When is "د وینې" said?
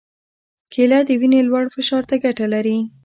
1.07-1.41